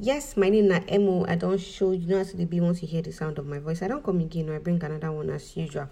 [0.00, 1.26] Yes, my name na Emo.
[1.26, 3.58] I don't show you know how to be once you hear the sound of my
[3.58, 3.82] voice.
[3.82, 4.48] I don't come again.
[4.48, 5.88] I bring another one as usual.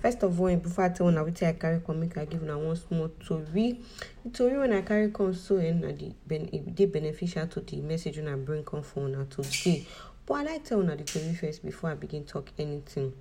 [0.00, 2.76] First of all, before I tell wetin I carry come, make I give una one
[2.76, 3.80] small tori.
[4.24, 7.58] The tori when I carry come so eh, and the ben, e dey beneficial to
[7.60, 9.84] the message when I bring come for una today.
[10.28, 13.14] But I like tell una the tori first before I begin talk anything.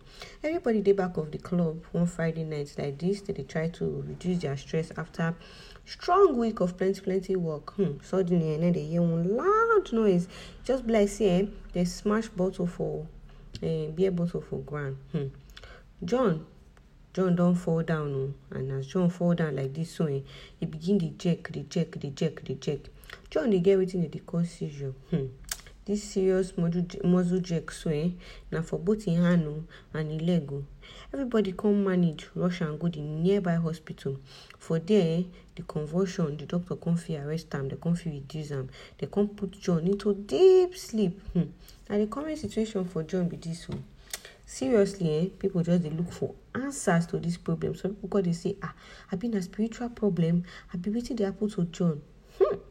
[0.44, 3.22] Everybody dey back of the club one Friday night like this.
[3.22, 5.34] They try to reduce their stress after
[5.86, 7.76] strong week of plenty plenty work.
[7.76, 7.94] Hmm.
[8.04, 10.28] Suddenly, and then they hear one loud noise.
[10.66, 13.08] Just be like eh, they smash bottle for
[13.64, 14.98] uh, beer bottle for ground.
[15.14, 15.28] Hmm.
[16.04, 16.46] John
[17.14, 20.20] john don fall down o and as john fall down like this so eh
[20.70, 22.90] begin dey jerk dey jerk dey jerk dey jerk
[23.32, 25.26] john dey get wetin dem dey call seizure hmm.
[25.88, 28.10] This serious muscle jerk eh?
[28.52, 30.64] Na for both im hand o and im leg o
[31.14, 34.18] everybody come manage rush am go the nearby hospital.
[34.60, 35.24] For there
[35.56, 38.70] the convulsion the doctor come fit arrest am dem come fit reduce am.
[38.98, 41.22] Dem come put john into deep sleep.
[41.32, 41.44] Hmm.
[41.90, 43.74] na the current situation for john be this o
[44.46, 45.30] seriously eh?
[45.40, 47.76] People just dey look for answers to this problem.
[47.76, 48.74] Some people come dey say ah
[49.14, 50.44] abi na spiritual problem.
[50.74, 52.02] Abi wetin dey happen to john.
[52.40, 52.67] Hmm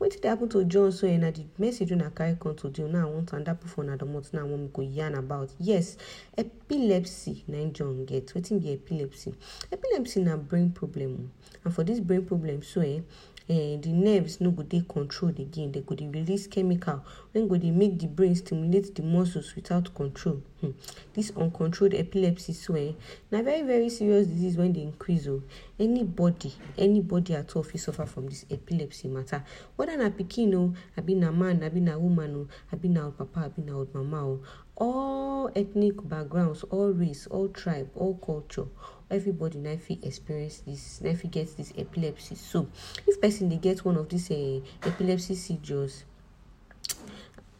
[0.00, 3.08] wetin dey happen to john so na the message wey i carry come today now
[3.08, 5.50] i wan tanda put for una domot now wan go yarn about.
[5.58, 5.96] Yes
[6.36, 8.26] epilepsy na john get.
[8.34, 9.34] Wetin be epilepsy?
[9.72, 11.30] Epilepsy na brain problem.
[11.64, 13.00] And for this brain problem so eh
[13.48, 15.72] uh, the nerves no go dey controlled again.
[15.72, 19.94] Dem go dey release chemical wey go dey make the brain stimulate the muscles without
[19.94, 20.42] control.
[20.60, 20.70] Hmm.
[21.14, 22.92] this uncontrolled epilepsy so eh
[23.30, 25.42] na very very serious disease wey dey increase o.
[25.78, 29.42] Anybody anybody at all fit suffer from this epilepsy matter.
[29.76, 33.44] Whether na pikin o abi na man abi na woman o abi na old papa
[33.46, 34.38] abi na old mama
[34.80, 38.66] all ethnic backgrounds all race all tribe all culture
[39.10, 42.34] everybody na fit experience this na fit get this epilepsy.
[42.36, 42.66] So
[43.06, 46.04] if person dey get one of these uh, epilepsy seizures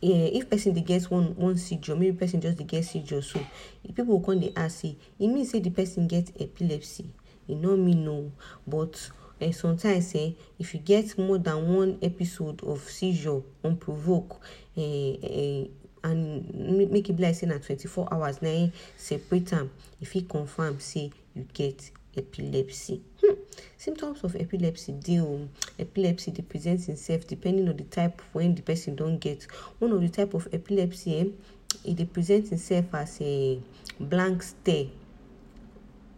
[0.00, 3.38] yeah, if person dey get one one seizure maybe person just dey get seizure so
[3.94, 7.06] people go come dey ask say e mean say the person get epilepsy?
[7.48, 8.32] E no mean no
[8.66, 9.10] but
[9.42, 14.38] uh, sometimes eh, if you get more than one episode of seizure unprovoked
[14.76, 15.64] uh, uh,
[16.04, 18.40] and make e be like say na twenty-four hours.
[18.42, 23.00] Na im separate am e fit confam say you get epilepsy.
[23.22, 23.34] Hmm.
[23.76, 26.80] symptoms of epilepsy dey o epilepsy dey present
[27.28, 29.46] depending on the type when the person don get.
[29.78, 31.26] One of the type of epilepsy eh,
[31.84, 33.60] e dey present itself as a
[33.98, 34.86] blank stare.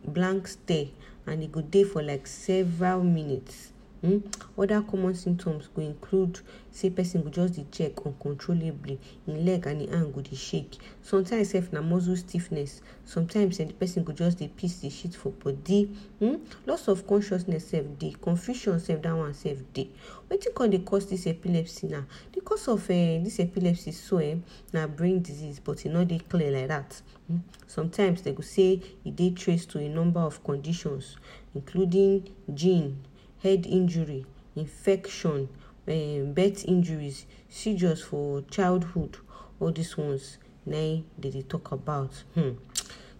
[0.05, 0.89] Blank stare.
[1.27, 4.19] And e go dey for like several minutes Hmm?
[4.59, 6.41] Other common symptoms go include
[6.73, 8.99] say person go just dey check uncontrollably,
[9.29, 10.77] im leg and im hand go shake.
[11.03, 15.15] Sometimes sef na muscle stiffness, sometimes eh, the person go just dey piss the shit
[15.15, 15.85] for body.
[16.19, 16.35] Hmm?
[16.67, 19.89] Loss of consciousness sef dey, confusion sef that one sef dey.
[20.29, 22.03] Wetin come dey cause this epilepsy na?
[22.33, 24.35] The cause of uh, this epilepsy so eh,
[24.73, 27.01] na brain disease but e no clear like that.
[27.29, 27.37] Hmm?
[27.69, 31.17] Sometimes dem go say e dey traced to a number of conditions
[31.55, 32.97] including gene
[33.43, 34.25] head injury
[34.57, 35.49] infection
[35.89, 39.17] um, birth injuries seizures for childhood
[39.61, 42.51] all these ones na im dey dey talk about hmm.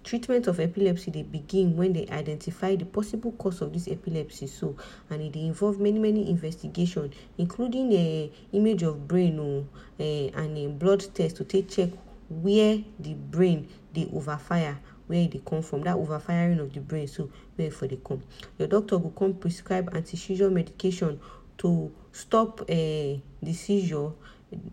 [0.05, 4.77] treatment of epilepsy they begin when they identify the possible cause of this epilepsy so
[5.11, 9.67] and it involve many many investigation including uh, image of brain o
[10.01, 10.03] uh,
[10.41, 11.91] and uh, blood test to take check
[12.29, 14.77] where the brain dey overfire
[15.13, 18.23] where dey come from that overfiring of the brain so where for dey come.
[18.59, 21.21] Your doctor will come prescribe anti-seizure medication
[21.59, 24.11] to stop uh, the seizure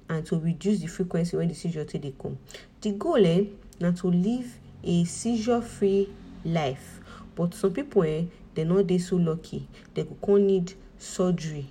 [0.10, 2.38] and to reduce the frequency when the seizure take dey come.
[2.82, 3.44] The goal eh,
[3.82, 6.10] na to live a seizure free
[6.46, 7.02] life.
[7.36, 8.24] But some people eh,
[8.56, 9.68] dem no dey so lucky.
[9.94, 11.68] They go come need surgery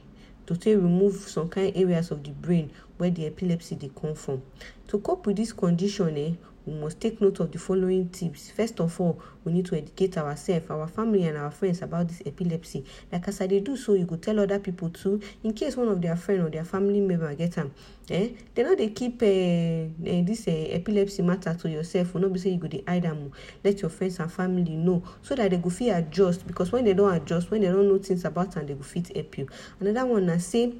[0.46, 4.42] to take remove some kind areas of the brain where the epilepsy dey come from.
[4.88, 6.32] To cope with this condition eh,
[6.66, 8.50] we must take note of the following tips.
[8.50, 12.20] First of all we need to educate ourselves our family and our friends about this
[12.26, 12.84] epilepsy.
[13.10, 15.88] Like as i dey do so you go tell other people too in case one
[15.88, 17.72] of their friend or their family member get am.
[18.10, 22.38] Eh dem no dey keep uh, uh, this uh, epilepsy matter to yourself no be
[22.38, 23.32] say you go dey hide am.
[23.64, 26.96] Let your friends and family know so that dem go fit adjust because when dem
[26.96, 29.48] don adjust when dem don know things about am dem go fit help you.
[29.80, 30.74] Another one na say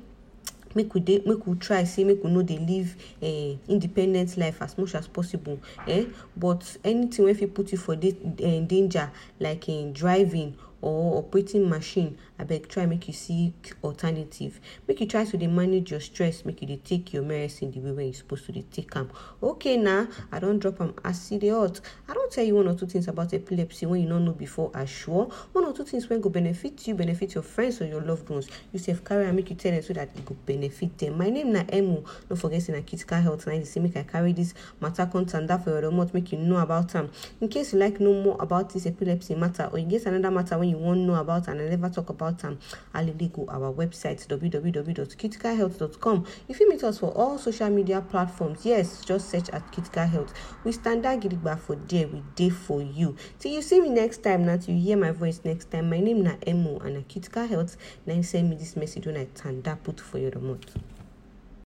[0.75, 4.61] make we dey make we try say make we no dey live uh, independent life
[4.63, 6.05] as much as possible eh?
[6.37, 9.11] But anything wey fit put you for de uh, danger
[9.41, 14.61] like uh, driving or operating machine abeg try make you seek alternative.
[14.87, 17.81] Make you try to dey manage your stress make you dey take your medicine the
[17.81, 19.11] way wey you suppose to dey take am.
[19.43, 21.81] Okay na i don drop am as e dey hot.
[22.09, 24.71] I don tell you one or two things about epilepsy wey you no know before
[24.75, 28.29] assure one or two things wey go benefit you benefit your friends or your loved
[28.31, 28.49] ones.
[28.73, 31.29] You sef carry am make you tell dem so that e go benefit dem my
[31.31, 32.05] name na emu.
[32.31, 35.27] No forget say na critical health na dey say make i carry this matter come
[35.27, 37.11] tanda for your remote make you know about am.
[37.41, 40.57] In case you like know more about this epilepsy matter or you get another matter
[40.57, 42.59] wey you wan know about and i never talk about um,
[42.95, 48.65] am alele go our website www.criticalhealth.com you fit meet us for all social media platforms.
[48.65, 50.33] Yes just search at critical health.
[50.65, 51.23] We stand out
[51.61, 53.17] for there we day for you.
[53.39, 56.23] Till you see me next time till you hear my voice next time my name
[56.23, 57.77] na emo and na critical health.
[58.07, 60.67] Na im send me this message when i tanda put for your remote.